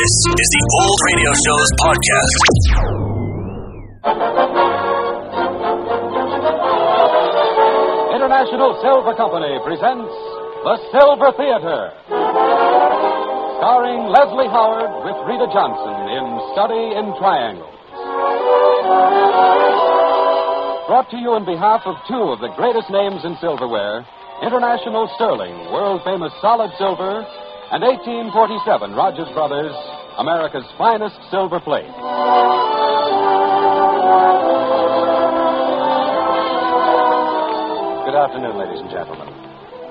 [0.00, 2.40] This is the Old Radio Show's podcast.
[8.16, 10.08] International Silver Company presents
[10.64, 11.92] The Silver Theater.
[13.60, 16.24] Starring Leslie Howard with Rita Johnson in
[16.56, 17.76] Study in Triangles.
[20.88, 24.08] Brought to you on behalf of two of the greatest names in silverware
[24.40, 27.20] International Sterling, world famous solid silver,
[27.70, 29.70] and 1847 Rogers Brothers,
[30.18, 31.86] America's finest silver plate.
[38.02, 39.30] Good afternoon, ladies and gentlemen.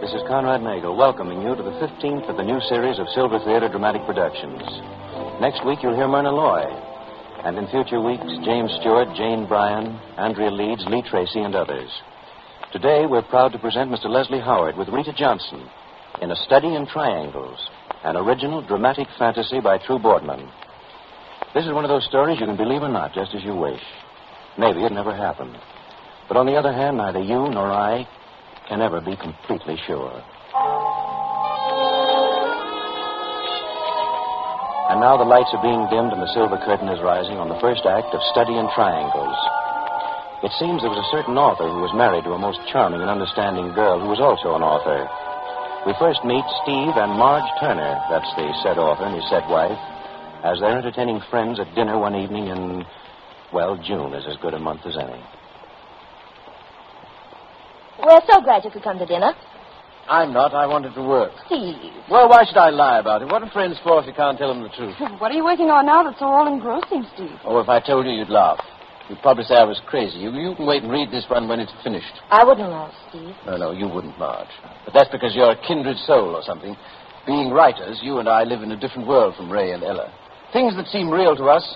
[0.03, 3.39] This is Conrad Nagel welcoming you to the 15th of the new series of Silver
[3.47, 4.59] Theater Dramatic Productions.
[5.39, 6.67] Next week, you'll hear Myrna Loy.
[7.47, 11.87] And in future weeks, James Stewart, Jane Bryan, Andrea Leeds, Lee Tracy, and others.
[12.73, 14.11] Today, we're proud to present Mr.
[14.11, 15.63] Leslie Howard with Rita Johnson
[16.21, 17.59] in A Study in Triangles,
[18.03, 20.49] an original dramatic fantasy by True Boardman.
[21.53, 23.81] This is one of those stories you can believe or not, just as you wish.
[24.57, 25.57] Maybe it never happened.
[26.27, 28.07] But on the other hand, neither you nor I
[28.67, 30.13] can ever be completely sure.
[34.89, 37.61] And now the lights are being dimmed and the silver curtain is rising on the
[37.61, 39.37] first act of Study in Triangles.
[40.41, 43.09] It seems there was a certain author who was married to a most charming and
[43.09, 45.05] understanding girl who was also an author.
[45.85, 49.79] We first meet Steve and Marge Turner, that's the said author and his said wife,
[50.43, 52.83] as they're entertaining friends at dinner one evening in,
[53.53, 55.23] well, June is as good a month as any.
[58.03, 59.31] We're so glad you could come to dinner.
[60.09, 60.53] I'm not.
[60.53, 61.31] I wanted to work.
[61.45, 61.75] Steve.
[62.09, 63.31] Well, why should I lie about it?
[63.31, 64.95] What are friends for if you can't tell them the truth?
[65.19, 67.37] What are you working on now that's so all engrossing, Steve?
[67.45, 68.59] Oh, if I told you, you'd laugh.
[69.09, 70.19] You'd probably say I was crazy.
[70.19, 72.13] You, you can wait and read this one when it's finished.
[72.29, 73.33] I wouldn't laugh, Steve.
[73.45, 74.47] No, no, you wouldn't, Marge.
[74.85, 76.75] But that's because you're a kindred soul or something.
[77.25, 80.13] Being writers, you and I live in a different world from Ray and Ella.
[80.53, 81.75] Things that seem real to us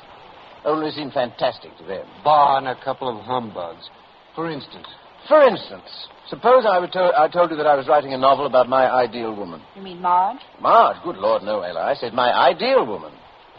[0.63, 2.05] only seem fantastic to them.
[2.23, 3.89] Bar and a couple of humbugs.
[4.35, 4.87] For instance,
[5.27, 5.87] For instance,
[6.27, 8.91] suppose I, were to- I told you that I was writing a novel about my
[8.91, 9.61] ideal woman.
[9.75, 10.39] You mean Marge?
[10.59, 11.81] Marge, good Lord, no, Ella.
[11.81, 13.13] I said my ideal woman.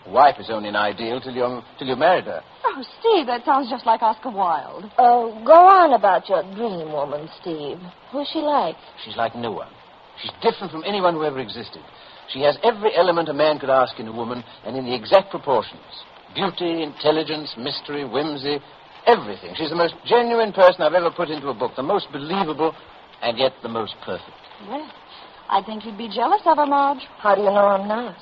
[0.06, 2.42] A wife is only an ideal till you till you married her.
[2.64, 4.90] Oh, Steve, that sounds just like Oscar Wilde.
[4.98, 7.78] Oh, go on about your dream woman, Steve.
[8.12, 8.76] Who's she like?
[9.04, 9.70] She's like no one.
[10.20, 11.82] She's different from anyone who ever existed.
[12.28, 15.30] She has every element a man could ask in a woman, and in the exact
[15.30, 15.82] proportions.
[16.34, 18.58] Beauty, intelligence, mystery, whimsy,
[19.06, 19.54] everything.
[19.56, 22.74] She's the most genuine person I've ever put into a book, the most believable,
[23.22, 24.36] and yet the most perfect.
[24.68, 24.90] Well,
[25.48, 27.02] I think you'd be jealous of her, Marge.
[27.18, 28.16] How do you know I'm not?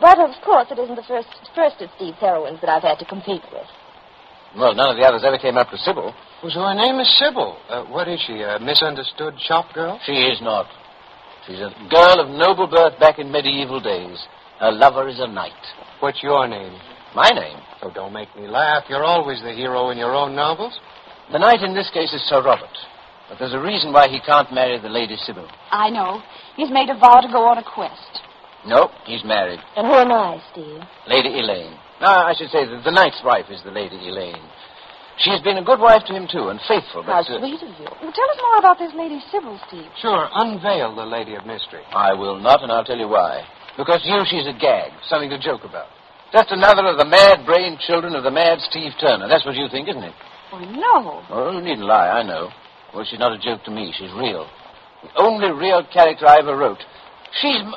[0.00, 3.04] But, of course, it isn't the first, first of Steve's heroines that I've had to
[3.04, 3.66] compete with.
[4.56, 6.14] Well, none of the others ever came up to Sybil.
[6.42, 7.56] well, so her name is Sybil.
[7.68, 10.00] Uh, what is she, a misunderstood shop girl?
[10.06, 10.66] She is not.
[11.46, 14.18] She's a girl of noble birth back in medieval days.
[14.60, 15.52] Her lover is a knight.
[16.00, 16.78] What's your name?
[17.14, 17.58] My name.
[17.82, 18.84] Oh, don't make me laugh.
[18.88, 20.78] You're always the hero in your own novels.
[21.32, 22.76] The knight in this case is Sir Robert.
[23.28, 25.48] But there's a reason why he can't marry the Lady Sybil.
[25.70, 26.22] I know.
[26.56, 28.22] He's made a vow to go on a quest.
[28.66, 29.60] No, he's married.
[29.76, 30.80] And who am I, Steve?
[31.06, 31.76] Lady Elaine.
[32.00, 34.42] No, I should say that the knight's wife is the Lady Elaine.
[35.18, 37.30] She's been a good wife to him, too, and faithful, How but...
[37.30, 37.90] uh, sweet of you.
[38.02, 39.90] Well, tell us more about this Lady Sybil, Steve.
[40.00, 41.82] Sure, unveil the Lady of Mystery.
[41.90, 43.42] I will not, and I'll tell you why.
[43.76, 45.86] Because you, she's a gag, something to joke about.
[46.32, 49.26] Just another of the mad-brained children of the mad Steve Turner.
[49.28, 50.14] That's what you think, isn't it?
[50.52, 51.22] Oh, no.
[51.30, 52.50] Oh, you needn't lie, I know.
[52.94, 53.92] Well, she's not a joke to me.
[53.98, 54.46] She's real.
[55.02, 56.78] The only real character I ever wrote.
[57.40, 57.58] She's...
[57.60, 57.74] M-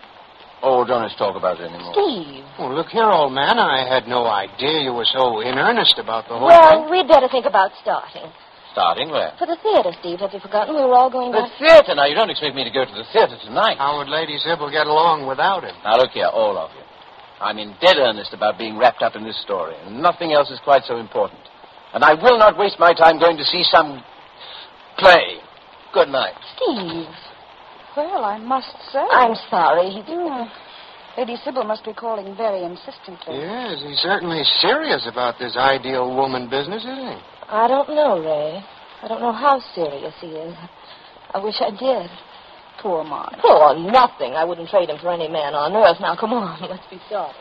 [0.63, 1.93] oh, don't let's talk about it anymore.
[1.93, 2.45] Steve.
[2.59, 3.57] Oh, look here, old man.
[3.59, 6.79] I had no idea you were so in earnest about the whole Well, thing.
[6.85, 8.29] Well, we'd better think about starting.
[8.71, 9.33] Starting where?
[9.37, 10.19] For the theater, Steve.
[10.23, 11.59] Have you forgotten we were all going to The back?
[11.59, 11.95] theater.
[11.95, 13.77] Now, you don't expect me to go to the theater tonight.
[13.77, 15.75] How would Lady Sybil get along without him?
[15.83, 16.83] Now, look here, all of you.
[17.41, 20.59] I'm in dead earnest about being wrapped up in this story, and nothing else is
[20.63, 21.41] quite so important.
[21.93, 24.01] And I will not waste my time going to see some
[24.97, 25.41] play.
[25.93, 26.35] Good night.
[26.55, 27.09] Steve.
[27.95, 29.03] Well, I must say.
[29.11, 30.01] I'm sorry.
[30.07, 30.47] Hmm.
[31.17, 33.35] Lady Sybil must be calling very insistently.
[33.35, 37.19] Yes, he's certainly serious about this ideal woman business, isn't he?
[37.49, 38.63] I don't know, Ray.
[39.03, 40.55] I don't know how serious he is.
[41.33, 42.09] I wish I did.
[42.81, 43.35] Poor Marge.
[43.41, 44.33] Poor nothing.
[44.33, 45.99] I wouldn't trade him for any man on earth.
[45.99, 46.61] Now, come on.
[46.69, 47.35] Let's be started.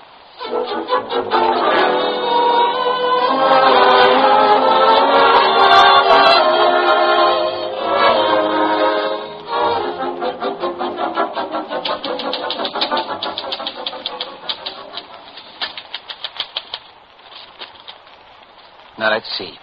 [19.00, 19.54] Now, let's see.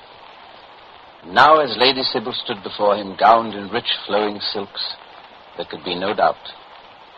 [1.28, 4.96] Now, as Lady Sybil stood before him, gowned in rich flowing silks,
[5.56, 6.42] there could be no doubt.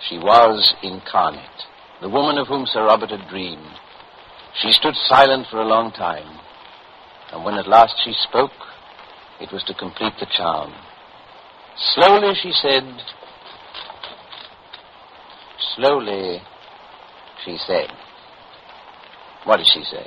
[0.09, 1.63] She was incarnate.
[2.01, 3.71] the woman of whom Sir Robert had dreamed.
[4.61, 6.27] She stood silent for a long time,
[7.31, 8.51] and when at last she spoke,
[9.39, 10.73] it was to complete the charm.
[11.95, 12.83] Slowly she said,
[15.77, 16.41] Slowly
[17.45, 17.87] she said,
[19.45, 20.05] What did she say?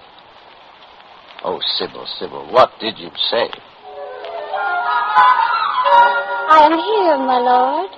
[1.45, 3.51] Oh, Sybil, Sybil, what did you say?
[6.49, 7.91] I am here, my lord.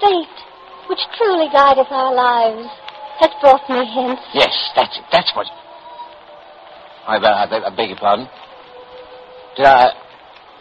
[0.00, 0.38] Fate,
[0.88, 2.68] which truly guideth our lives,
[3.20, 4.20] has brought me hence.
[4.32, 5.04] Yes, that's it.
[5.12, 5.46] That's what.
[7.06, 8.26] I, I, beg- I beg your pardon.
[9.56, 9.92] Did I?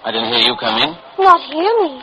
[0.03, 0.91] I didn't hear you come in.
[1.15, 2.01] Not hear me.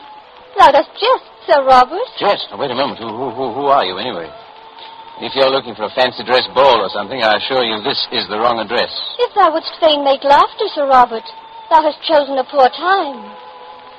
[0.56, 2.08] Thou dost jest, Sir Robert.
[2.20, 2.46] Yes.
[2.50, 2.99] Now, wait a moment.
[2.99, 4.31] Who, who, who are you, anyway?
[5.19, 8.31] If you're looking for a fancy dress ball or something, I assure you this is
[8.31, 8.94] the wrong address.
[9.19, 11.26] If thou wouldst fain make laughter, Sir Robert,
[11.67, 13.26] thou hast chosen a poor time.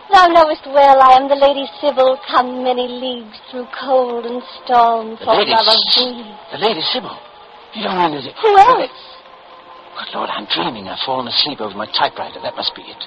[0.07, 5.19] Thou knowest well I am the Lady Sybil, come many leagues through cold and storm
[5.19, 6.23] The for love of thee.
[6.55, 7.13] The Lady Sybil.
[7.75, 8.33] You don't mean it?
[8.39, 8.95] Who else?
[9.99, 10.87] Good Lord, I'm dreaming.
[10.87, 12.39] I've fallen asleep over my typewriter.
[12.39, 13.01] That must be it.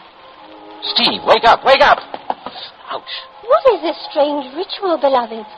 [0.93, 1.97] Steve, wake up, wake up!
[2.93, 3.15] Ouch.
[3.49, 5.49] What is this strange ritual, beloved?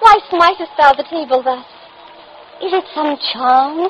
[0.00, 1.68] Why smitest thou the table thus?
[2.60, 3.88] Is it some charm?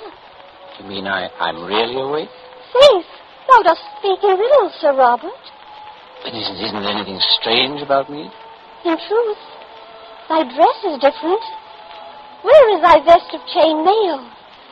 [0.79, 2.31] You mean I, I'm really awake?
[2.73, 3.11] Faith,
[3.49, 5.43] thou dost speak in riddles, Sir Robert.
[6.23, 8.31] But isn't, isn't there anything strange about me?
[8.85, 9.43] In truth,
[10.29, 11.43] thy dress is different.
[12.43, 14.25] Where is thy vest of chain mail?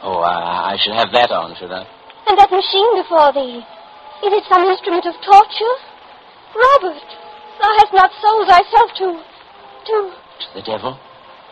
[0.02, 1.84] Oh, I, I should have that on, should I?
[2.26, 3.60] And that machine before thee?
[4.26, 5.76] Is it some instrument of torture?
[6.56, 7.08] Robert,
[7.60, 9.06] thou hast not sold thyself to...
[9.86, 9.96] to...
[10.14, 10.98] To the devil?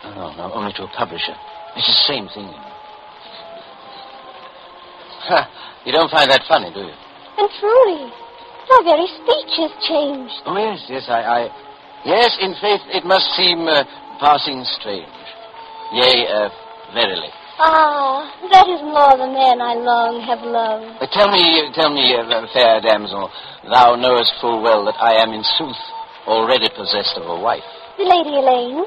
[0.04, 1.36] No, no, no, only to a publisher.
[1.78, 2.50] It's the same thing.
[5.30, 5.46] Ha,
[5.86, 6.96] you don't find that funny, do you?
[7.38, 8.10] And truly,
[8.66, 10.42] thy very speech is changed.
[10.42, 11.22] Oh, yes, yes, I...
[11.22, 11.40] I
[12.02, 13.86] yes, in faith, it must seem uh,
[14.18, 15.06] passing strange.
[15.94, 16.50] Yea, uh,
[16.98, 17.30] verily.
[17.62, 20.98] Ah, that is more the man I long have loved.
[20.98, 23.30] Uh, tell me, tell me, uh, fair damsel,
[23.70, 25.78] thou knowest full well that I am in sooth
[26.26, 27.62] already possessed of a wife.
[27.98, 28.82] The Lady Elaine?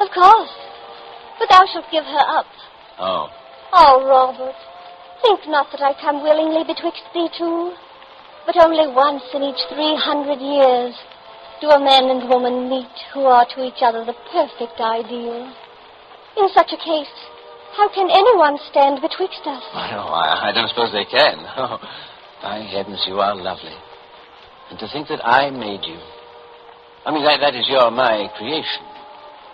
[0.00, 0.67] Of course.
[1.38, 2.46] But thou shalt give her up.
[2.98, 3.28] Oh,
[3.72, 4.56] Oh, Robert,
[5.22, 7.72] think not that I come willingly betwixt thee two.
[8.46, 10.96] But only once in each three hundred years
[11.60, 15.52] do a man and woman meet who are to each other the perfect ideal.
[16.38, 17.12] In such a case,
[17.76, 19.62] how can anyone stand betwixt us?
[19.74, 21.44] no, I, I don't suppose they can.
[21.60, 21.78] Oh,
[22.42, 23.74] by heavens, you are lovely.
[24.70, 25.98] And to think that I made you.
[27.04, 28.86] I mean, that, that is your, my creation.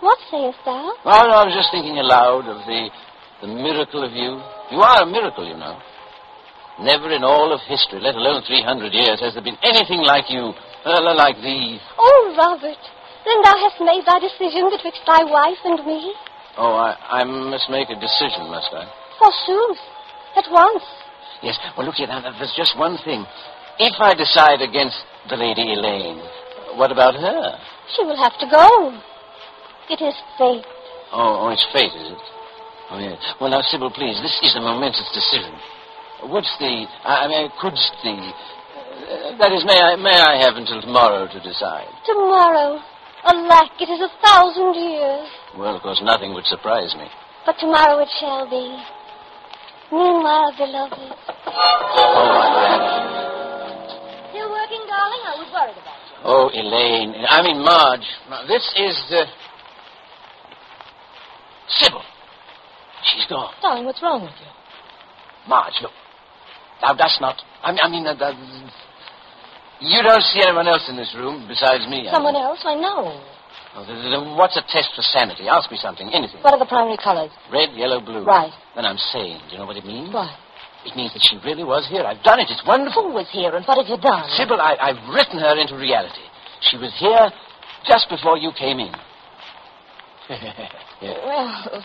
[0.05, 0.93] What sayest thou?
[1.01, 2.93] Well, I was just thinking aloud of the,
[3.41, 4.37] the miracle of you.
[4.69, 5.81] You are a miracle, you know.
[6.77, 10.53] Never in all of history, let alone 300 years, has there been anything like you,
[10.85, 11.81] uh, like thee.
[11.97, 12.77] Oh, Robert,
[13.25, 16.13] then thou hast made thy decision betwixt thy wife and me?
[16.53, 18.85] Oh, I, I must make a decision, must I?
[19.17, 19.81] Forsooth,
[20.37, 20.85] at once.
[21.41, 21.57] Yes.
[21.73, 23.25] Well, look here, now, there's just one thing.
[23.81, 25.01] If I decide against
[25.33, 26.21] the Lady Elaine,
[26.77, 27.57] what about her?
[27.97, 29.01] She will have to go.
[29.89, 30.65] It is fate.
[31.13, 32.23] Oh, oh, it's fate, is it?
[32.89, 33.21] Oh, yes.
[33.39, 35.53] Well, now, Sybil, please, this is a momentous decision.
[36.25, 36.85] What's the...
[37.05, 38.17] I I mean, could the...
[38.17, 41.85] Uh, that is, may I, may I have until tomorrow to decide?
[42.05, 42.81] Tomorrow.
[43.25, 45.29] Alack, it is a thousand years.
[45.57, 47.05] Well, of course, nothing would surprise me.
[47.45, 48.73] But tomorrow it shall be.
[49.93, 51.13] Meanwhile, beloved.
[51.45, 52.73] Oh, I
[54.33, 55.23] Still working, darling?
[55.29, 56.25] I was worried about you.
[56.25, 57.13] Oh, Elaine.
[57.29, 58.05] I mean, Marge.
[58.49, 59.25] This is the...
[61.69, 62.01] Sybil.
[63.03, 63.53] She's gone.
[63.61, 64.51] Darling, what's wrong with you?
[65.47, 65.91] Marge, look.
[66.81, 67.41] Thou dost not...
[67.63, 68.33] I mean, I mean uh, uh,
[69.81, 72.07] you don't see anyone else in this room besides me.
[72.11, 72.43] Someone mean.
[72.43, 72.61] else?
[72.65, 73.21] I know.
[73.75, 75.49] Oh, what's a test for sanity?
[75.51, 76.39] Ask me something, anything.
[76.41, 77.31] What are the primary colors?
[77.51, 78.23] Red, yellow, blue.
[78.23, 78.53] Right.
[78.75, 79.41] Then I'm sane.
[79.47, 80.13] Do you know what it means?
[80.13, 80.31] What?
[80.85, 82.05] It means that she really was here.
[82.05, 82.47] I've done it.
[82.47, 83.09] It's wonderful.
[83.09, 84.29] Who was here and what have you done?
[84.37, 86.23] Sybil, I, I've written her into reality.
[86.61, 87.33] She was here
[87.83, 88.93] just before you came in.
[91.01, 91.83] Well,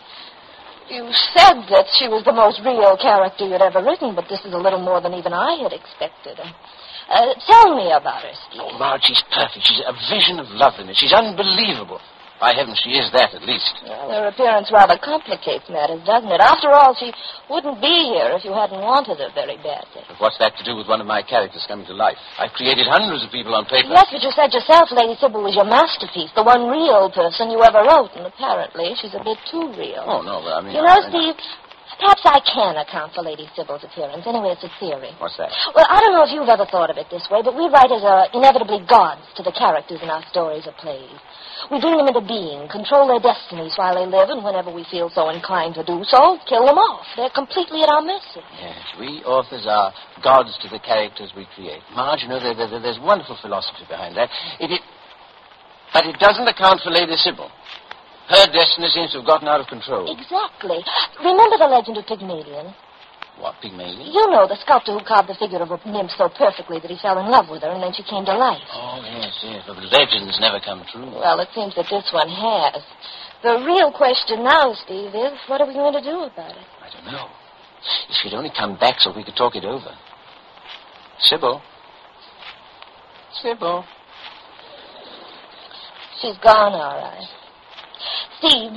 [0.89, 4.55] you said that she was the most real character you'd ever written, but this is
[4.55, 6.39] a little more than even I had expected.
[6.39, 8.63] Uh, tell me about her, Steve.
[8.63, 9.67] Oh, Marge, she's perfect.
[9.67, 10.97] She's a vision of loveliness.
[10.99, 12.01] She's unbelievable.
[12.41, 13.69] By heaven, she is that, at least.
[13.85, 16.41] Well, her appearance rather complicates matters, doesn't it?
[16.41, 17.13] After all, she
[17.53, 20.01] wouldn't be here if you hadn't wanted her very badly.
[20.09, 22.17] But what's that to do with one of my characters coming to life?
[22.41, 23.93] I've created hundreds of people on paper.
[23.93, 27.61] Yes, but you said yourself Lady Sybil was your masterpiece, the one real person you
[27.61, 30.01] ever wrote, and apparently she's a bit too real.
[30.09, 30.73] Oh, no, but I mean...
[30.73, 31.37] You know, I- I- Steve,
[31.99, 34.23] Perhaps I can account for Lady Sybil's appearance.
[34.27, 35.11] Anyway, it's a theory.
[35.19, 35.51] What's that?
[35.75, 38.07] Well, I don't know if you've ever thought of it this way, but we writers
[38.07, 41.11] are inevitably gods to the characters in our stories or plays.
[41.69, 45.11] We bring them into being, control their destinies while they live, and whenever we feel
[45.13, 47.05] so inclined to do so, kill them off.
[47.17, 48.41] They're completely at our mercy.
[48.57, 49.93] Yes, we authors are
[50.25, 51.83] gods to the characters we create.
[51.93, 54.31] Marge, you know, there, there, there's wonderful philosophy behind that.
[54.59, 54.81] It, it,
[55.93, 57.51] but it doesn't account for Lady Sybil.
[58.31, 60.07] Her destiny seems to have gotten out of control.
[60.07, 60.79] Exactly.
[61.19, 62.71] Remember the legend of Pygmalion?
[63.43, 64.07] What, Pygmalion?
[64.07, 66.99] You know the sculptor who carved the figure of a nymph so perfectly that he
[67.03, 68.63] fell in love with her and then she came to life.
[68.71, 69.67] Oh, yes, yes.
[69.67, 71.11] But legends never come true.
[71.11, 72.79] Well, it seems that this one has.
[73.43, 76.67] The real question now, Steve, is what are we going to do about it?
[76.79, 77.27] I don't know.
[78.07, 79.91] If she'd only come back so we could talk it over.
[81.19, 81.63] Sybil.
[83.43, 83.85] Sybil.
[86.21, 87.40] She's gone, all right.
[88.41, 88.73] Steve,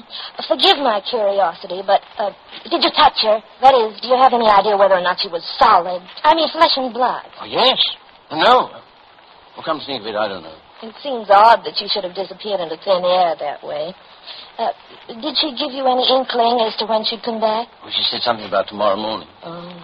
[0.48, 2.36] forgive my curiosity, but uh,
[2.67, 3.39] did you touch her?
[3.63, 6.03] That is, do you have any idea whether or not she was solid?
[6.24, 7.24] I mean, flesh and blood.
[7.39, 7.79] Oh, yes.
[8.27, 8.75] No.
[9.55, 10.60] Well, come to think of it, I don't know.
[10.84, 13.96] It seems odd that she should have disappeared into thin air that way.
[14.60, 14.75] Uh,
[15.08, 17.72] did she give you any inkling as to when she'd come back?
[17.79, 19.32] Well, she said something about tomorrow morning.
[19.48, 19.79] Oh,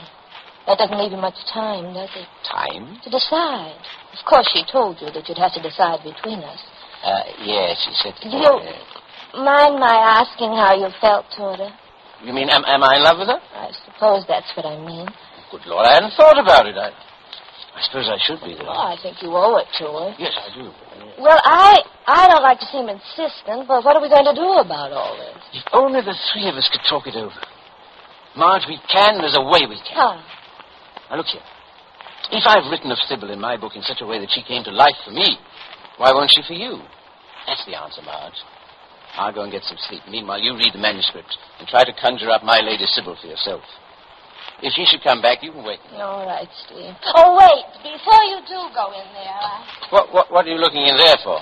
[0.67, 2.27] that doesn't leave you much time, does it?
[2.43, 2.99] Time?
[3.01, 3.79] To decide.
[4.11, 6.59] Of course, she told you that you'd have to decide between us.
[6.99, 8.13] Uh, yes, she said.
[8.21, 8.59] Do you
[9.33, 11.71] mind my asking how you felt toward her?
[12.23, 13.39] You mean, am, am I in love with her?
[13.55, 15.07] I suppose that's what I mean.
[15.51, 16.75] Good Lord, I hadn't thought about it.
[16.75, 18.67] I, I suppose I should be, though.
[18.67, 20.09] Oh, I think you owe it to her.
[20.19, 20.67] Yes, I do.
[21.19, 24.59] Well, I I don't like to seem insistent, but what are we going to do
[24.59, 25.37] about all this?
[25.53, 27.35] If only the three of us could talk it over.
[28.35, 29.19] Marge, we can.
[29.19, 29.95] There's a way we can.
[29.95, 30.21] Huh.
[31.09, 31.43] Now, look here.
[32.31, 34.63] If I've written of Sybil in my book in such a way that she came
[34.65, 35.37] to life for me,
[35.97, 36.79] why won't she for you?
[37.47, 38.37] That's the answer, Marge.
[39.19, 39.99] I'll go and get some sleep.
[40.07, 43.59] Meanwhile, you read the manuscript and try to conjure up my Lady Sybil for yourself.
[44.63, 45.79] If she should come back, you can wait.
[45.99, 46.95] All right, Steve.
[47.15, 47.67] Oh, wait.
[47.83, 51.19] Before you do go in there, I, What, what, what are you looking in there
[51.23, 51.35] for?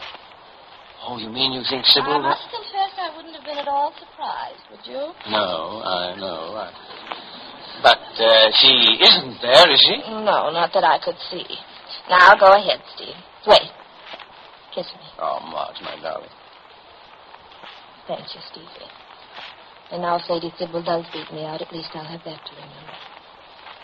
[1.06, 2.18] Oh, you mean you think Sybil...
[2.18, 5.14] I must confess I wouldn't have been at all surprised, would you?
[5.30, 6.58] No, I know.
[6.58, 6.74] I...
[7.86, 10.02] But uh, she isn't there, is she?
[10.26, 11.46] No, not that I could see.
[12.10, 13.18] Now, go ahead, Steve.
[13.46, 13.70] Wait.
[14.74, 15.06] Kiss me.
[15.22, 16.30] Oh, Marge, my darling.
[18.08, 18.92] Thank you, Stevie.
[19.92, 22.52] And now, if Lady Sybil does beat me out, at least I'll have that to
[22.56, 22.96] remember.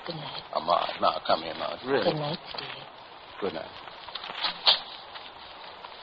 [0.08, 0.44] Good night.
[0.56, 1.80] Oh, Marge, now, come here, Marge.
[1.86, 2.12] Really.
[2.12, 2.84] Good night, Steve.
[3.39, 3.72] Good night.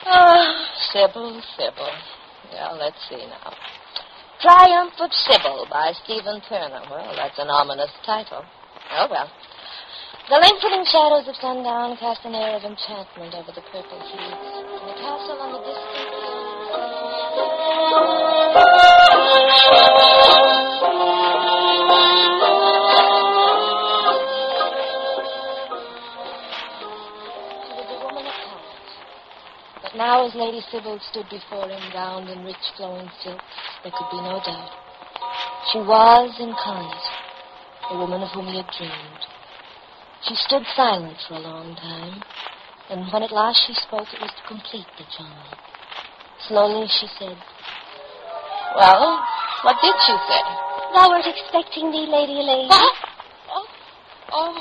[0.05, 1.93] Ah, Sybil, Sybil.
[2.53, 3.53] Well, let's see now.
[4.41, 6.81] Triumph of Sybil by Stephen Turner.
[6.89, 8.43] Well, that's an ominous title.
[8.91, 9.29] Oh, well.
[10.29, 14.65] The lengthening shadows of sundown cast an air of enchantment over the purple heaths.
[14.81, 16.20] And the castle on the distant
[29.81, 33.43] But now, as Lady Sybil stood before him, gowned in rich flowing silks,
[33.83, 34.71] there could be no doubt.
[35.71, 37.07] She was incarnate,
[37.89, 39.25] the woman of whom he had dreamed.
[40.27, 42.23] She stood silent for a long time,
[42.89, 45.47] and when at last she spoke, it was to complete the charm.
[46.47, 47.37] Slowly she said,
[48.75, 49.21] Well,
[49.63, 50.41] what did she say?
[50.93, 52.67] Thou wert expecting me, Lady Elaine.
[52.67, 52.95] What?
[53.51, 53.67] Oh,
[54.33, 54.57] oh,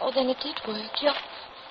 [0.00, 0.92] oh, then it did work.
[1.02, 1.18] You're,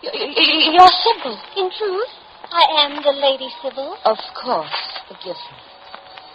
[0.04, 1.38] you're, you're, you're Sybil.
[1.58, 2.12] In truth,
[2.52, 3.98] I am the Lady Sybil.
[4.06, 4.82] Of course.
[5.08, 5.58] Forgive me.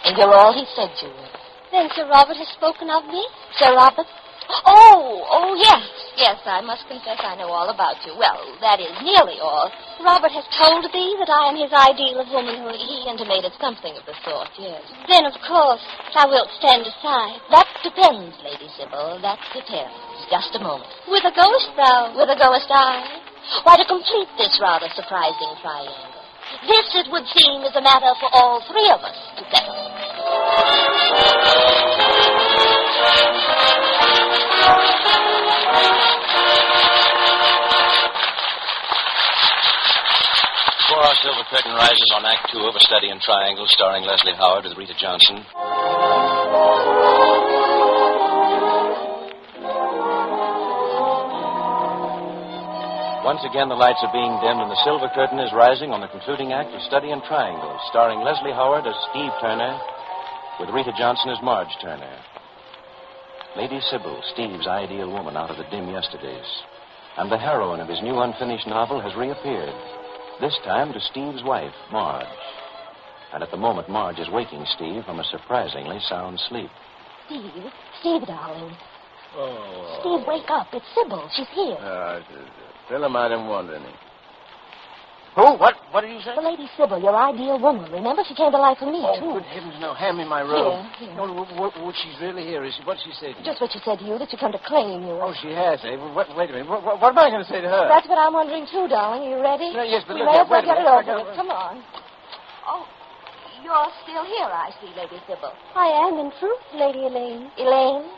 [0.04, 1.32] And you're all he said you were.
[1.70, 3.26] Then Sir Robert has spoken of me.
[3.58, 4.06] Sir Robert?
[4.66, 5.82] Oh, oh, yes.
[6.16, 8.16] Yes, I must confess I know all about you.
[8.16, 9.68] Well, that is nearly all.
[10.00, 12.80] Robert has told thee that I am his ideal of womanhood.
[12.80, 14.80] He intimated something of the sort, yes.
[15.10, 15.82] Then, of course,
[16.16, 17.42] thou wilt stand aside.
[17.52, 19.20] That depends, Lady Sybil.
[19.20, 19.92] That depends.
[20.32, 20.88] Just a moment.
[21.04, 22.16] Whither goest thou?
[22.16, 23.04] Whither goest I?
[23.62, 26.16] Why, to complete this rather surprising triangle.
[26.66, 29.85] This, it would seem, is a matter for all three of us to settle.
[41.22, 44.76] Silver curtain rises on Act Two of A Study in Triangles, starring Leslie Howard with
[44.76, 45.40] Rita Johnson.
[53.24, 56.12] Once again, the lights are being dimmed and the silver curtain is rising on the
[56.12, 59.72] concluding act of Study in Triangles, starring Leslie Howard as Steve Turner,
[60.60, 62.16] with Rita Johnson as Marge Turner.
[63.56, 66.50] Lady Sybil, Steve's ideal woman out of the dim yesterdays.
[67.16, 69.72] And the heroine of his new unfinished novel has reappeared,
[70.40, 72.26] this time to Steve's wife, Marge.
[73.32, 76.70] And at the moment, Marge is waking Steve from a surprisingly sound sleep.
[77.26, 77.72] Steve.
[78.00, 78.76] Steve, darling.
[79.36, 79.98] Oh.
[80.00, 80.68] Steve, wake up.
[80.72, 81.28] It's Sybil.
[81.36, 81.76] She's here.
[81.76, 82.20] Uh,
[82.88, 83.92] tell him I didn't want any.
[85.36, 85.60] Who?
[85.60, 85.76] What?
[85.92, 86.32] What did you say?
[86.32, 87.84] The Lady Sybil, your ideal woman.
[87.92, 89.36] Remember, she came to life for me, Oh, too.
[89.36, 89.92] good heavens, no.
[89.92, 90.80] Hand me my robe.
[90.96, 91.16] Here, here.
[91.16, 93.36] No, what, what, what she's really here is what she said.
[93.44, 95.12] Just what she said to you, that she come to claim you.
[95.20, 96.00] Oh, she has, eh?
[96.00, 96.68] Well, wait, wait a minute.
[96.72, 97.84] What, what, what am I going to say to her?
[97.84, 99.28] That's what I'm wondering, too, darling.
[99.28, 99.68] Are you ready?
[99.76, 101.36] Yeah, yes, but we look may as well get it over with.
[101.36, 101.84] Come on.
[102.64, 102.88] Oh,
[103.60, 105.52] you're still here, I see, Lady Sybil.
[105.76, 107.52] I am, in truth, Lady Elaine.
[107.60, 108.08] Elaine?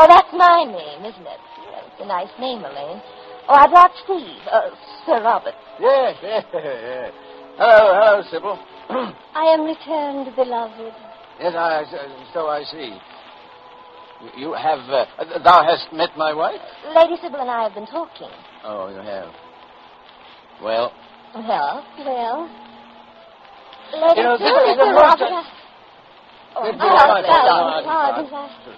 [0.00, 1.40] Oh, that's my name, isn't it?
[1.68, 3.04] Well, it's a nice name, Elaine.
[3.48, 4.70] Oh, I brought Steve, uh,
[5.04, 5.54] Sir Robert.
[5.80, 7.12] Yes, yes, yes.
[7.58, 8.58] Hello, hello, Sybil.
[9.34, 10.94] I am returned, beloved.
[11.40, 11.84] Yes, I,
[12.32, 12.96] so I see.
[14.36, 15.06] You- have, uh,
[15.42, 16.60] thou hast met my wife?
[16.94, 18.30] Lady Sybil and I have been talking.
[18.64, 19.34] Oh, you have.
[20.62, 20.92] Well,
[21.34, 22.50] Well, Well,
[23.92, 25.32] Lady You know, Sybil, is Sir Robert.
[25.32, 25.58] I-
[26.54, 27.88] Oh, Good oh, boy, oh, oh, boy.
[27.88, 28.76] pardon, pardon.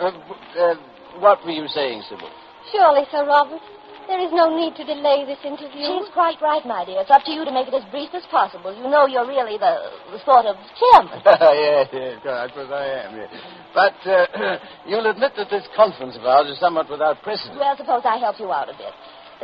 [0.00, 0.74] uh, uh,
[1.20, 2.28] what were you saying, Sybil?
[2.72, 3.60] Surely, Sir Robert,
[4.08, 5.84] there is no need to delay this interview.
[5.84, 7.00] She's quite right, my dear.
[7.04, 8.72] It's up to you to make it as brief as possible.
[8.72, 9.74] You know you're really the,
[10.12, 11.20] the sort of chairman.
[11.24, 13.30] yes, yes, I suppose I am, yes.
[13.76, 14.56] But uh,
[14.88, 17.60] you'll admit that this conference of ours is somewhat without precedent.
[17.60, 18.92] Well, suppose I help you out a bit.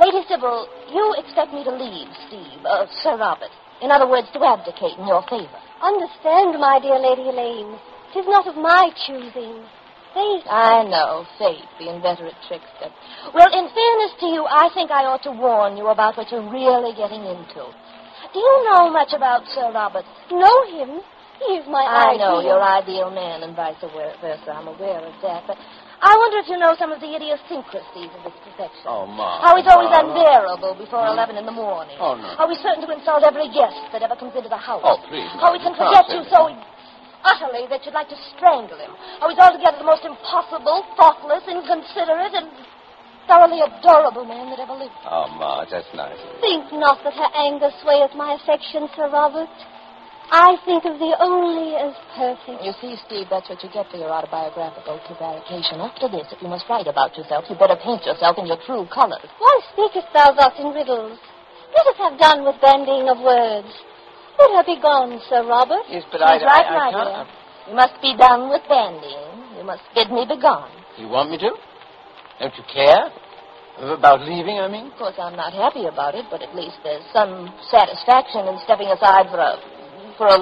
[0.00, 3.52] Lady Sybil, you expect me to leave Steve, uh, Sir Robert.
[3.80, 5.60] In other words, to abdicate in your favor.
[5.82, 7.78] Understand, my dear Lady Elaine,
[8.12, 9.62] 'tis not of my choosing.
[10.14, 10.46] Fate.
[10.46, 12.86] I know, fate, the inveterate trickster.
[13.34, 16.46] Well, in fairness to you, I think I ought to warn you about what you're
[16.46, 17.66] really getting into.
[18.30, 20.06] Do you know much about Sir Robert?
[20.30, 21.02] Know him.
[21.42, 22.18] He is my I ideal.
[22.18, 24.54] know your ideal man and vice versa.
[24.54, 25.42] I'm aware of that.
[25.50, 25.58] But
[25.98, 28.86] I wonder if you know some of the idiosyncrasies of his profession.
[28.86, 29.42] Oh, Ma.
[29.42, 30.06] How he's always Ma.
[30.06, 31.98] unbearable before 11 in the morning.
[31.98, 32.38] Oh, no.
[32.38, 34.82] How he's certain to insult every guest that ever comes into the house.
[34.86, 36.30] Oh, please, How Ma, he can forget you that.
[36.30, 36.54] so
[37.24, 38.92] utterly that you'd like to strangle him.
[39.20, 42.48] How he's altogether the most impossible, thoughtless, inconsiderate, and
[43.26, 44.94] thoroughly adorable man that ever lived.
[45.08, 46.20] Oh, Ma, that's nice.
[46.40, 49.48] Think not that her anger swayeth my affection, Sir Robert.
[50.30, 52.64] I think of thee only as perfect.
[52.64, 55.84] You see, Steve, that's what you get for your autobiographical prevarication.
[55.84, 58.88] After this, if you must write about yourself, you better paint yourself in your true
[58.88, 59.28] colors.
[59.36, 61.20] Why speakest thou thus in riddles?
[61.76, 63.68] Let us have done with bandying of words.
[64.38, 65.86] Let her be gone, Sir Robert.
[65.88, 67.70] Yes, but I, right, I, I my dear.
[67.70, 69.56] You must be done with bandying.
[69.56, 70.70] You must bid me begone.
[70.98, 71.50] You want me to?
[72.40, 73.10] Don't you care?
[73.78, 74.86] About leaving, I mean?
[74.92, 78.86] Of course, I'm not happy about it, but at least there's some satisfaction in stepping
[78.86, 79.58] aside for a
[80.16, 80.38] for a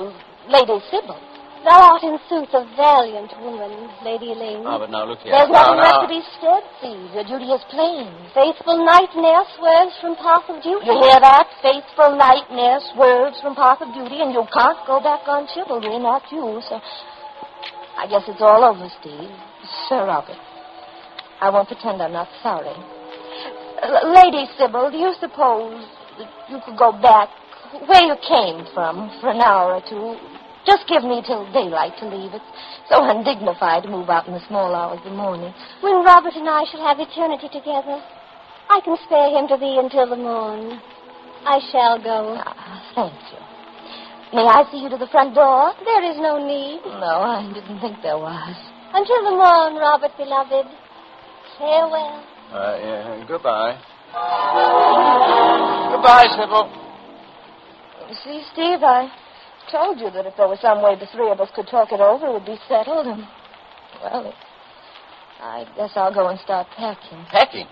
[0.48, 1.16] lady Sybil.
[1.62, 4.66] Thou art in sooth a valiant woman, Lady Elaine.
[4.66, 5.30] Oh, ah, but now look here.
[5.30, 5.86] There's Now, nothing now.
[5.86, 7.06] left to be said, Steve.
[7.14, 8.10] Your duty is plain.
[8.34, 10.90] Faithful knight ne'er swerves from path of duty.
[10.90, 11.46] You hear that?
[11.62, 16.02] Faithful knight ne'er swerves from path of duty, and you can't go back on chivalry,
[16.02, 16.58] not you.
[16.66, 16.82] So
[17.94, 19.30] I guess it's all over, Steve.
[19.86, 20.38] Sir Robert.
[21.38, 22.74] I won't pretend I'm not sorry.
[22.74, 25.78] L- Lady Sybil, do you suppose
[26.18, 27.30] that you could go back
[27.86, 30.18] where you came from for an hour or two?
[30.64, 32.34] Just give me till daylight to leave.
[32.34, 32.44] It's
[32.88, 35.52] so undignified to move out in the small hours of the morning.
[35.80, 37.98] When Robert and I shall have eternity together,
[38.70, 40.80] I can spare him to thee until the morn.
[41.44, 42.38] I shall go.
[42.38, 43.40] Ah, thank you.
[44.32, 45.74] May I see you to the front door?
[45.84, 46.80] There is no need.
[46.86, 48.56] No, I didn't think there was.
[48.94, 50.70] Until the morn, Robert, beloved.
[51.58, 52.22] Farewell.
[52.52, 53.76] Uh, yeah, goodbye.
[55.92, 56.64] Goodbye, Sybil.
[58.24, 59.10] See, Steve, I
[59.72, 62.00] told you that if there was some way the three of us could talk it
[62.00, 63.08] over, it would be settled.
[63.08, 63.24] And,
[64.04, 64.34] well,
[65.40, 67.24] I guess I'll go and start packing.
[67.32, 67.66] Packing?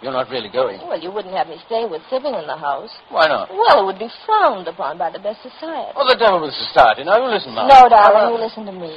[0.00, 0.80] You're not really going.
[0.86, 2.90] Well, you wouldn't have me stay with Sybil in the house.
[3.10, 3.50] Why not?
[3.50, 5.92] Well, it would be frowned upon by the best society.
[5.94, 7.02] Oh, the devil with society.
[7.02, 7.66] Now, you listen, Mom.
[7.66, 8.94] No, darling, you listen to me.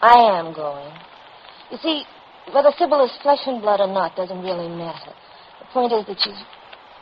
[0.00, 0.90] I am going.
[1.70, 2.04] You see,
[2.52, 5.12] whether Sybil is flesh and blood or not doesn't really matter.
[5.60, 6.40] The point is that she's,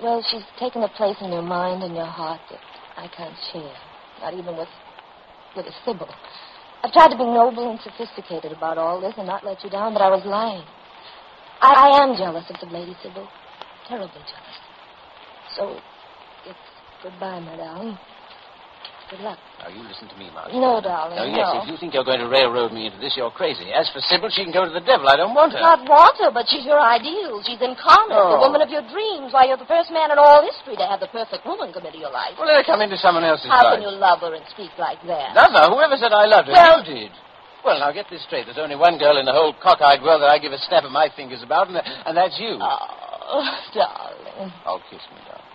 [0.03, 2.61] well, she's taken a place in your mind and your heart that
[2.97, 3.79] I can't share.
[4.23, 4.69] Not even with,
[5.57, 6.09] with a Sybil.
[6.85, 9.93] I've tried to be noble and sophisticated about all this and not let you down,
[9.93, 10.65] but I was lying.
[11.61, 13.29] I, I am jealous of the Lady Sybil.
[13.89, 14.59] Terribly jealous.
[15.57, 15.81] So,
[16.47, 16.67] it's
[17.03, 17.99] goodbye, darling.
[19.13, 19.37] Good luck.
[19.61, 20.57] Now, you listen to me, Mark.
[20.57, 21.61] No, darling, Now, yes, no.
[21.61, 23.69] if you think you're going to railroad me into this, you're crazy.
[23.69, 25.05] As for Sybil, she can go to the devil.
[25.05, 25.61] I don't want her.
[25.61, 27.45] Not want her, but she's your ideal.
[27.45, 28.41] She's incarnate, the Oh.
[28.41, 29.29] woman of your dreams.
[29.37, 32.01] Why, you're the first man in all history to have the perfect woman come into
[32.01, 32.41] your life.
[32.41, 33.77] Well, let her come into someone else's How life.
[33.77, 35.37] can you love her and speak like that?
[35.37, 35.69] Never.
[35.77, 36.57] Whoever said I loved her?
[36.57, 37.13] Well- you did.
[37.69, 38.47] Well, now get this straight.
[38.49, 40.91] There's only one girl in the whole cockeyed world that I give a snap of
[40.91, 42.57] my fingers about, and, and that's you.
[42.59, 43.45] Oh,
[43.77, 44.51] darling.
[44.67, 45.52] Oh, kiss me, darling.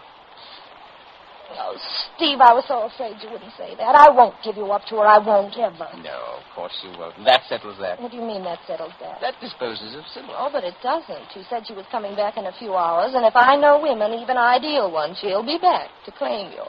[1.55, 1.79] Oh,
[2.15, 3.95] Steve, I was so afraid you wouldn't say that.
[3.95, 5.07] I won't give you up to her.
[5.07, 5.87] I won't ever.
[6.03, 7.15] No, of course you won't.
[7.23, 8.01] That settles that.
[8.01, 9.23] What do you mean that settles that?
[9.23, 10.35] That disposes of Sybil.
[10.35, 11.31] Oh, but it doesn't.
[11.31, 14.11] She said she was coming back in a few hours, and if I know women,
[14.19, 16.67] even ideal ones, she'll be back to claim you.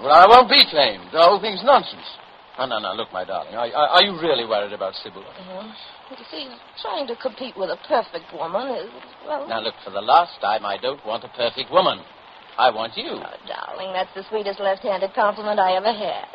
[0.00, 1.12] Well, I won't be claimed.
[1.12, 2.08] The whole thing's nonsense.
[2.58, 2.92] No, no, no.
[2.96, 5.20] Look, my darling, are, are, you really worried about Sybil?
[5.20, 5.72] Mhm.
[6.10, 6.48] You see,
[6.80, 8.88] trying to compete with a perfect woman is,
[9.26, 9.46] well...
[9.46, 12.00] Now, look, for the last time, I don't want a perfect woman.
[12.58, 13.20] I want you.
[13.20, 16.28] Oh, darling, that's the sweetest left-handed compliment I ever had.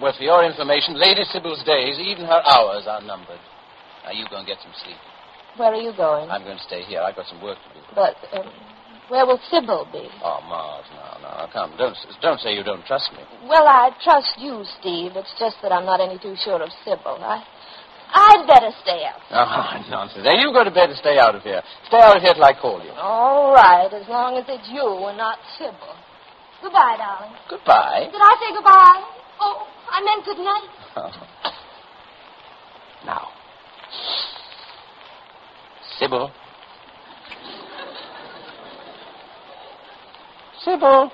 [0.00, 3.40] Well, for your information, Lady Sybil's days, even her hours, are numbered.
[4.04, 4.96] Now, you go and get some sleep.
[5.56, 6.30] Where are you going?
[6.30, 7.00] I'm going to stay here.
[7.00, 7.80] I've got some work to do.
[7.94, 8.50] But, um,
[9.08, 10.08] where will Sybil be?
[10.24, 11.76] Oh, Mars, no, no, come.
[11.76, 13.20] Don't, don't say you don't trust me.
[13.44, 15.12] Well, I trust you, Steve.
[15.14, 17.20] It's just that I'm not any too sure of Sybil.
[17.20, 17.44] I,
[18.12, 19.20] I'd better stay out.
[19.32, 20.24] Oh, nonsense.
[20.24, 21.62] Now, you go to bed and stay out of here.
[21.88, 22.90] Stay out of here till I call you.
[22.92, 25.96] All right, as long as it's you and not Sybil.
[26.62, 27.32] Goodbye, darling.
[27.48, 28.08] Goodbye.
[28.12, 29.02] Did I say goodbye?
[29.40, 30.68] Oh, I meant good night.
[33.06, 33.28] now.
[35.98, 36.30] Sybil.
[40.64, 41.10] Sybil.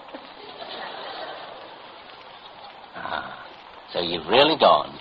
[2.96, 3.46] Ah,
[3.92, 4.98] so you've really gone.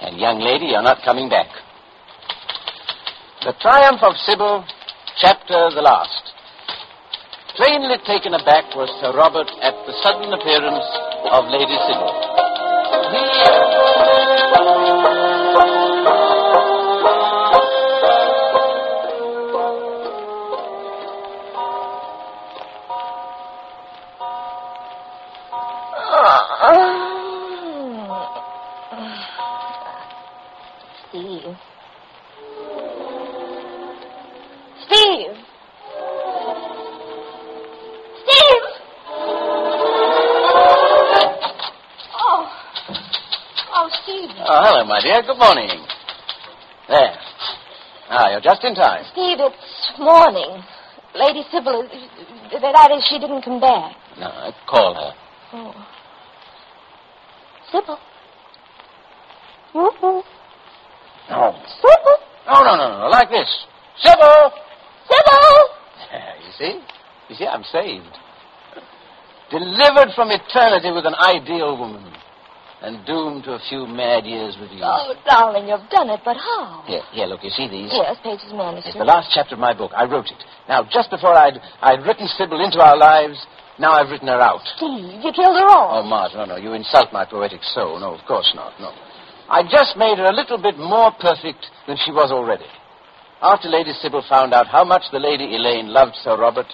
[0.00, 1.48] And, young lady, you're not coming back.
[3.44, 4.64] The Triumph of Sybil,
[5.20, 6.32] chapter the last.
[7.56, 10.88] Plainly taken aback was Sir Robert at the sudden appearance
[11.28, 12.12] of Lady Sybil.
[13.12, 13.89] He
[45.26, 45.68] Good morning.
[46.88, 47.14] There.
[48.08, 49.04] Ah, you're just in time.
[49.12, 50.64] Steve, it's morning.
[51.14, 53.96] Lady Sybil, is- that is, she didn't come back.
[54.18, 55.12] No, I call her.
[55.52, 55.86] Oh.
[57.70, 57.98] Sybil.
[59.74, 60.22] Woo-hoo.
[61.28, 61.54] No.
[61.82, 62.16] Sybil.
[62.46, 63.08] No, no, no, no.
[63.08, 63.66] Like this.
[63.98, 64.52] Sybil!
[65.06, 66.20] Sybil!
[66.46, 66.80] you see?
[67.28, 68.16] You see, I'm saved.
[69.50, 72.09] Delivered from eternity with an ideal woman.
[72.80, 74.80] And doomed to a few mad years with you.
[74.80, 76.82] Oh, darling, you've done it, but how?
[76.86, 77.92] Here, here, look, you see these?
[77.92, 79.92] Yes, pages It's the last chapter of my book.
[79.94, 80.40] I wrote it.
[80.66, 83.36] Now, just before I'd, I'd written Sybil into our lives,
[83.78, 84.64] now I've written her out.
[84.76, 86.00] Steve, you killed her all.
[86.00, 86.08] Oh, off.
[86.08, 88.00] Marge, no, no, you insult my poetic soul.
[88.00, 88.96] No, of course not, no.
[89.50, 92.68] I just made her a little bit more perfect than she was already.
[93.42, 96.66] After Lady Sybil found out how much the Lady Elaine loved Sir Robert,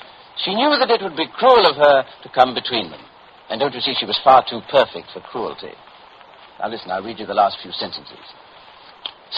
[0.44, 3.00] she knew that it would be cruel of her to come between them.
[3.48, 5.74] And don't you see, she was far too perfect for cruelty.
[6.60, 8.18] Now listen, I'll read you the last few sentences.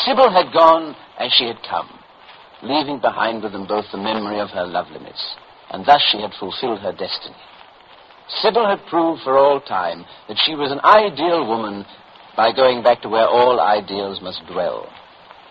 [0.04, 1.88] Sybil had gone as she had come,
[2.62, 5.37] leaving behind with them both the memory of her loveliness,
[5.70, 7.37] and thus she had fulfilled her destiny.
[8.28, 11.85] Sybil had proved for all time that she was an ideal woman
[12.37, 14.88] by going back to where all ideals must dwell,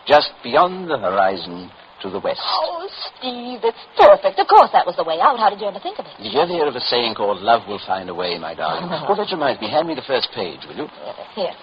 [0.07, 2.41] just beyond the horizon to the west.
[2.43, 2.85] Oh,
[3.17, 4.37] Steve, it's perfect.
[4.39, 5.39] Of course that was the way out.
[5.39, 6.13] How did you ever think of it?
[6.21, 8.89] Did you ever hear of a saying called love will find a way, my darling?
[8.89, 9.05] No.
[9.09, 9.69] Well, that reminds me.
[9.69, 10.87] Hand me the first page, will you?
[10.87, 11.53] Uh, here.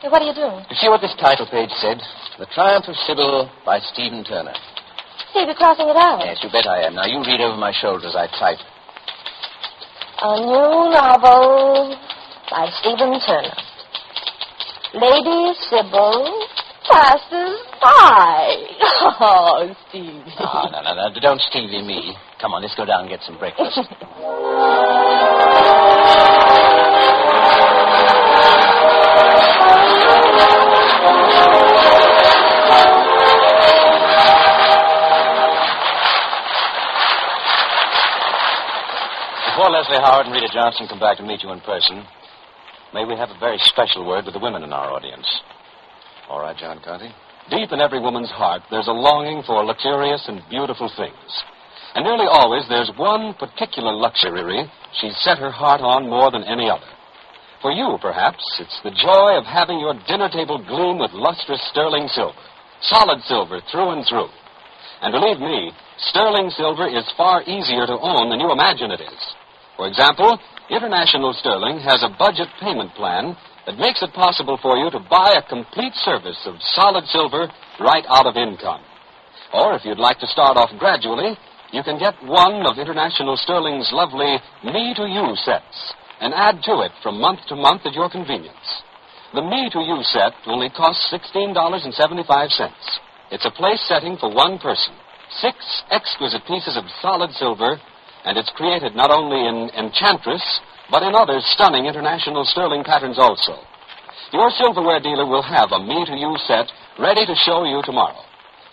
[0.00, 0.64] Hey, what are you doing?
[0.68, 2.00] You see what this title page said?
[2.38, 4.54] The Triumph of Sybil by Stephen Turner.
[5.32, 6.20] Steve, you're crossing it out.
[6.24, 6.94] Yes, you bet I am.
[6.94, 8.60] Now, you read over my shoulder as I type.
[10.20, 11.96] A new novel
[12.48, 13.56] by Stephen Turner.
[14.96, 16.48] Lady Sybil
[16.88, 18.56] passes by.
[18.88, 20.22] Oh, Steve.
[20.38, 21.20] Ah, no, no, no.
[21.20, 22.16] Don't Stevie me.
[22.40, 23.78] Come on, let's go down and get some breakfast.
[39.46, 42.04] Before Leslie Howard and Rita Johnson come back to meet you in person,
[42.92, 45.26] may we have a very special word with the women in our audience.
[46.28, 47.10] All right, John Conte.
[47.50, 51.30] Deep in every woman's heart, there's a longing for luxurious and beautiful things.
[51.94, 54.66] And nearly always, there's one particular luxury
[55.00, 56.90] she's set her heart on more than any other.
[57.62, 62.08] For you, perhaps, it's the joy of having your dinner table gleam with lustrous sterling
[62.08, 62.36] silver,
[62.82, 64.28] solid silver through and through.
[65.00, 65.70] And believe me,
[66.10, 69.22] sterling silver is far easier to own than you imagine it is.
[69.76, 74.90] For example, International Sterling has a budget payment plan that makes it possible for you
[74.90, 77.50] to buy a complete service of solid silver
[77.80, 78.80] right out of income.
[79.52, 81.36] Or if you'd like to start off gradually,
[81.72, 86.80] you can get one of International Sterling's lovely Me to You sets, and add to
[86.86, 88.82] it from month to month at your convenience.
[89.34, 92.70] The Me to You set only costs $16.75.
[93.32, 94.94] It's a place setting for one person.
[95.42, 95.58] Six
[95.90, 97.80] exquisite pieces of solid silver,
[98.26, 100.42] and it's created not only in Enchantress,
[100.90, 103.54] but in other stunning international sterling patterns also.
[104.34, 106.66] Your silverware dealer will have a Me to You set
[106.98, 108.18] ready to show you tomorrow.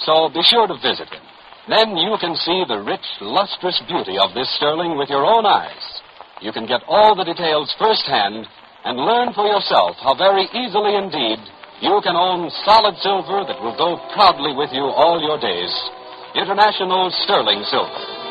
[0.02, 1.22] So be sure to visit him.
[1.70, 6.02] Then you can see the rich, lustrous beauty of this sterling with your own eyes.
[6.42, 8.50] You can get all the details firsthand
[8.84, 11.40] and learn for yourself how very easily indeed
[11.80, 15.72] you can own solid silver that will go proudly with you all your days.
[16.36, 18.23] International Sterling Silver.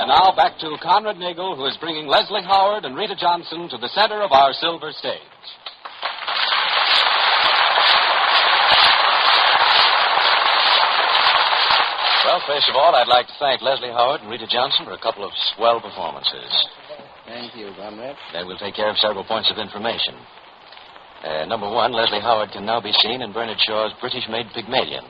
[0.00, 3.78] And now back to Conrad Nagel, who is bringing Leslie Howard and Rita Johnson to
[3.78, 5.20] the center of our silver stage.
[12.24, 14.98] Well, first of all, I'd like to thank Leslie Howard and Rita Johnson for a
[14.98, 16.68] couple of swell performances.
[17.26, 18.16] Thank you, Conrad.
[18.32, 20.14] Then we'll take care of several points of information.
[21.22, 25.04] Uh, number one, Leslie Howard can now be seen in Bernard Shaw's British Made Pygmalion.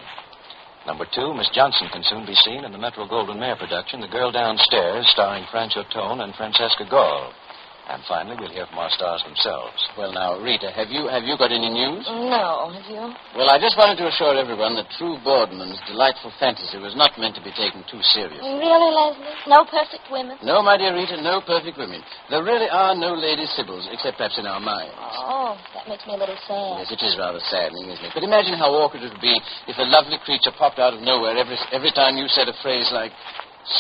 [0.86, 4.08] Number two, Miss Johnson can soon be seen in the Metro Goldwyn Mayer production, The
[4.08, 7.32] Girl Downstairs, starring Franchot Tone and Franciska Gaal.
[7.82, 9.74] And finally, we'll hear from our stars themselves.
[9.98, 12.06] Well, now, Rita, have you have you got any news?
[12.06, 13.10] No, have you?
[13.34, 17.34] Well, I just wanted to assure everyone that True Boardman's delightful fantasy was not meant
[17.36, 18.38] to be taken too seriously.
[18.38, 19.34] Really, Leslie?
[19.50, 20.38] No perfect women?
[20.46, 22.00] No, my dear Rita, no perfect women.
[22.30, 24.94] There really are no Lady Sybils, except perhaps in our minds.
[25.18, 26.86] Oh, that makes me a little sad.
[26.86, 28.12] Yes, it is rather saddening, isn't it?
[28.14, 29.34] But imagine how awkward it would be
[29.66, 32.86] if a lovely creature popped out of nowhere every, every time you said a phrase
[32.94, 33.10] like,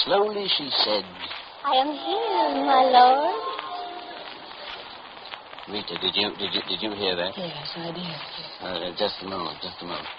[0.04, 1.02] Slowly she said,
[1.62, 3.51] I am here, my lord.
[5.70, 7.38] Rita, did you did you did you hear that?
[7.38, 8.02] Yes, I did.
[8.58, 10.10] Uh, just a moment, just a moment.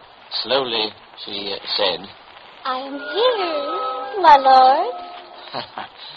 [0.43, 0.87] Slowly
[1.25, 1.99] she uh, said,
[2.63, 4.95] I am here, my lord.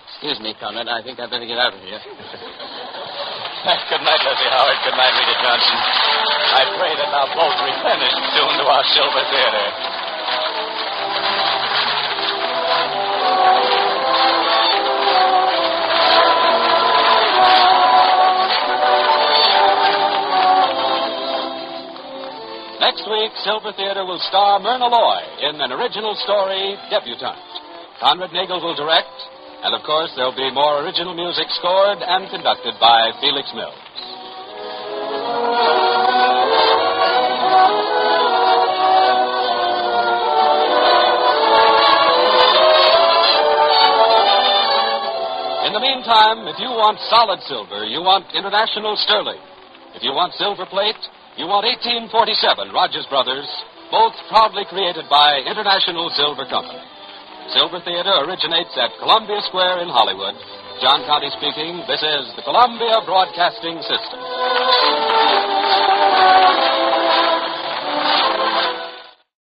[0.09, 1.99] Excuse me, Conrad, I think I'd better get out of here.
[3.91, 4.79] Good night, Leslie Howard.
[4.87, 5.79] Good night, Rita Johnson.
[6.55, 10.06] I pray that thou both replenish soon to our Silver Theater.
[23.47, 27.39] Silver Theater will star Myrna Loy in an original story, Debutante.
[28.03, 29.07] Conrad Nagel will direct,
[29.63, 33.79] and of course, there'll be more original music scored and conducted by Felix Mills.
[45.63, 49.39] In the meantime, if you want solid silver, you want international sterling.
[49.95, 50.99] If you want silver plate,
[51.37, 53.44] you want 1847 Rogers Brothers,
[53.92, 56.81] both proudly created by International Silver Company.
[57.53, 60.35] Silver Theater originates at Columbia Square in Hollywood.
[60.81, 61.85] John Conte speaking.
[61.88, 64.18] This is the Columbia Broadcasting System.